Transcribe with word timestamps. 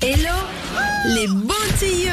Hello 0.00 0.34
les 1.06 1.26
bons 1.26 1.54
tuyaux 1.76 2.12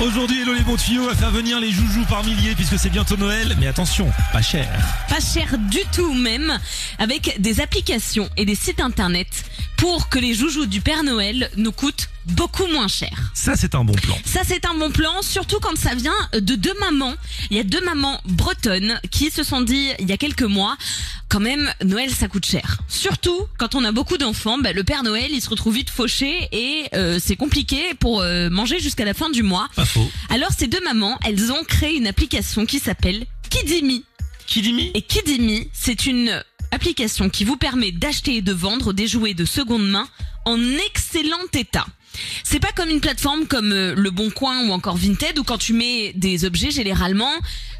Aujourd'hui, 0.00 0.40
Hello 0.40 0.54
les 0.54 0.62
bons 0.62 0.76
tuyaux 0.76 1.06
va 1.06 1.14
faire 1.14 1.30
venir 1.30 1.60
les 1.60 1.70
joujoux 1.70 2.04
par 2.08 2.24
milliers 2.24 2.54
puisque 2.54 2.78
c'est 2.78 2.88
bientôt 2.88 3.18
Noël, 3.18 3.54
mais 3.60 3.66
attention, 3.66 4.10
pas 4.32 4.40
cher. 4.40 4.66
Pas 5.08 5.20
cher 5.20 5.58
du 5.58 5.80
tout 5.92 6.14
même, 6.14 6.58
avec 6.98 7.40
des 7.40 7.60
applications 7.60 8.30
et 8.38 8.46
des 8.46 8.54
sites 8.54 8.80
internet 8.80 9.28
pour 9.76 10.08
que 10.08 10.18
les 10.18 10.34
joujoux 10.34 10.64
du 10.64 10.80
Père 10.80 11.02
Noël 11.02 11.50
nous 11.56 11.72
coûtent 11.72 12.08
beaucoup 12.24 12.66
moins 12.66 12.88
cher. 12.88 13.12
Ça, 13.34 13.56
c'est 13.56 13.74
un 13.74 13.84
bon 13.84 13.94
plan. 13.94 14.16
Ça, 14.24 14.40
c'est 14.46 14.64
un 14.64 14.74
bon 14.74 14.90
plan, 14.90 15.12
surtout 15.22 15.60
quand 15.60 15.76
ça 15.76 15.94
vient 15.94 16.16
de 16.32 16.54
deux 16.54 16.74
mamans. 16.80 17.14
Il 17.50 17.56
y 17.56 17.60
a 17.60 17.62
deux 17.62 17.84
mamans 17.84 18.20
bretonnes 18.24 18.98
qui 19.10 19.30
se 19.30 19.42
sont 19.42 19.60
dit, 19.60 19.90
il 19.98 20.08
y 20.08 20.12
a 20.12 20.16
quelques 20.16 20.42
mois, 20.42 20.76
quand 21.28 21.40
même, 21.40 21.72
Noël, 21.84 22.10
ça 22.10 22.28
coûte 22.28 22.46
cher. 22.46 22.78
Surtout 22.88 23.46
quand 23.58 23.74
on 23.74 23.84
a 23.84 23.92
beaucoup 23.92 24.16
d'enfants, 24.16 24.58
bah, 24.58 24.72
le 24.72 24.84
Père 24.84 25.02
Noël, 25.02 25.28
il 25.30 25.40
se 25.40 25.50
retrouve 25.50 25.74
vite 25.74 25.90
fauché 25.90 26.48
et 26.52 26.84
euh, 26.94 27.18
c'est 27.22 27.36
compliqué 27.36 27.94
pour 27.98 28.20
euh, 28.20 28.48
manger 28.48 28.78
jusqu'à 28.78 29.04
la 29.04 29.14
fin 29.14 29.30
du 29.30 29.42
mois. 29.42 29.68
Pas 29.74 29.84
faux. 29.84 30.08
Alors, 30.28 30.50
ces 30.56 30.66
deux 30.66 30.82
mamans, 30.84 31.18
elles 31.24 31.52
ont 31.52 31.64
créé 31.64 31.96
une 31.96 32.06
application 32.06 32.64
qui 32.64 32.78
s'appelle 32.78 33.26
Kidimi. 33.50 34.04
Kidimi? 34.46 34.90
Et 34.94 35.02
Kidimi, 35.02 35.68
c'est 35.72 36.06
une 36.06 36.42
application 36.70 37.28
qui 37.28 37.44
vous 37.44 37.56
permet 37.56 37.90
d'acheter 37.90 38.36
et 38.36 38.42
de 38.42 38.52
vendre 38.52 38.92
des 38.92 39.06
jouets 39.06 39.34
de 39.34 39.44
seconde 39.44 39.88
main 39.88 40.08
en 40.44 40.58
excellent 40.86 41.36
état. 41.52 41.86
C'est 42.44 42.60
pas 42.60 42.72
comme 42.74 42.88
une 42.88 43.00
plateforme 43.00 43.46
comme 43.46 43.72
euh, 43.72 43.94
Le 43.94 44.10
Bon 44.10 44.30
Coin 44.30 44.66
ou 44.66 44.72
encore 44.72 44.96
Vinted 44.96 45.38
où 45.38 45.44
quand 45.44 45.58
tu 45.58 45.72
mets 45.72 46.12
des 46.14 46.44
objets 46.44 46.70
généralement, 46.70 47.32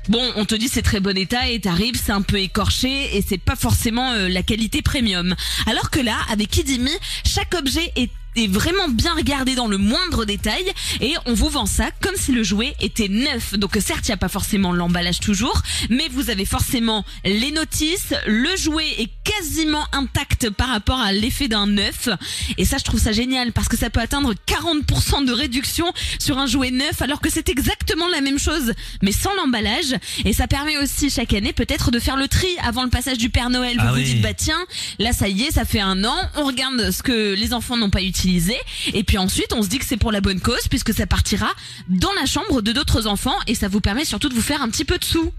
bon, 0.09 0.23
on 0.37 0.45
te 0.45 0.55
dit 0.55 0.69
c'est 0.69 0.83
très 0.83 1.01
bon 1.01 1.16
état 1.16 1.48
et 1.48 1.60
t'arrives, 1.60 2.01
c'est 2.02 2.12
un 2.12 2.23
peu 2.23 2.38
écorché 2.38 3.16
et 3.16 3.24
c'est 3.27 3.38
pas 3.38 3.56
forcément 3.56 4.12
euh, 4.12 4.28
la 4.28 4.42
qualité 4.42 4.83
premium. 4.83 5.34
Alors 5.66 5.91
que 5.91 6.01
là, 6.01 6.16
avec 6.30 6.48
Kidimi, 6.48 6.91
chaque 7.24 7.55
objet 7.55 7.92
est 7.97 8.11
est 8.37 8.47
vraiment 8.47 8.89
bien 8.89 9.15
regardé 9.15 9.55
dans 9.55 9.67
le 9.67 9.79
moindre 9.79 10.25
détail 10.25 10.65
et 11.01 11.15
on 11.25 11.35
vous 11.35 11.49
vend 11.49 11.67
ça 11.67 11.91
comme 12.03 12.15
si 12.17 12.33
le 12.33 12.43
jouet 12.43 12.75
était 12.81 13.09
neuf. 13.09 13.55
Donc 13.55 13.77
certes, 13.81 14.06
il 14.06 14.11
n'y 14.11 14.15
a 14.15 14.19
pas 14.19 14.28
forcément 14.28 14.73
l'emballage 14.73 15.20
toujours, 15.20 15.62
mais 15.91 16.09
vous 16.11 16.31
avez 16.31 16.45
forcément 16.45 17.05
les 17.25 17.51
notices, 17.51 18.15
le 18.27 18.55
jouet 18.56 18.87
est 18.98 19.11
quasiment 19.25 19.84
intact 19.93 20.51
par 20.51 20.69
rapport 20.69 21.01
à 21.01 21.12
l'effet 21.12 21.48
d'un 21.48 21.67
neuf. 21.67 22.09
Et 22.59 22.65
ça, 22.65 22.77
je 22.78 22.84
trouve 22.84 23.01
ça 23.01 23.12
génial 23.12 23.53
parce 23.53 23.69
que 23.69 23.77
ça 23.77 23.91
peut 23.91 24.01
atteindre 24.01 24.34
40% 24.47 25.25
de 25.25 25.33
réduction 25.33 25.87
sur 26.19 26.39
un 26.39 26.47
jouet 26.47 26.71
neuf 26.71 27.00
alors 27.03 27.21
que 27.21 27.31
c'est 27.31 27.48
exactement 27.48 28.09
la 28.09 28.21
même 28.21 28.39
chose 28.39 28.73
mais 29.03 29.12
sans 29.12 29.34
l'emballage. 29.34 29.97
Et 30.25 30.33
ça 30.33 30.47
permet 30.47 30.77
aussi 30.78 31.09
chaque 31.11 31.33
année 31.33 31.53
peut-être 31.53 31.91
de 31.91 31.98
faire 31.98 32.17
le 32.17 32.28
tri 32.28 32.48
avant 32.62 32.84
le 32.84 32.91
passage 32.91 33.19
du 33.19 33.31
Père 33.31 33.50
Noël. 33.50 33.77
Vous 33.77 33.84
Ah 33.87 33.93
vous 33.93 33.98
oui. 33.98 34.05
dites, 34.05 34.21
bah 34.23 34.34
tiens, 34.34 34.59
là 34.98 35.12
ça 35.12 35.28
y 35.28 35.45
est, 35.45 35.50
ça 35.53 35.65
fait 35.65 35.81
un 35.81 36.05
an, 36.05 36.17
on 36.37 36.45
regarde 36.45 36.91
ce 36.91 37.03
que 37.03 37.34
les 37.34 37.55
enfants 37.55 37.77
n'ont 37.77 37.91
pas 37.91 38.03
utilisé 38.03 38.25
et 38.92 39.05
puis 39.05 39.19
ensuite 39.19 39.52
on 39.52 39.62
se 39.62 39.69
dit 39.69 39.78
que 39.78 39.84
c'est 39.84 39.96
pour 39.96 40.12
la 40.12 40.20
bonne 40.20 40.41
cause 40.41 40.69
puisque 40.69 40.92
ça 40.92 41.06
partira 41.06 41.48
dans 41.88 42.12
la 42.14 42.27
chambre 42.27 42.60
de 42.60 42.72
d'autres 42.72 43.06
enfants 43.06 43.36
et 43.46 43.55
ça 43.55 43.69
vous 43.69 43.80
permet 43.80 44.05
surtout 44.05 44.28
de 44.28 44.34
vous 44.34 44.42
faire 44.42 44.62
un 44.62 44.69
petit 44.69 44.84
peu 44.84 44.98
de 44.98 45.05
sous. 45.05 45.32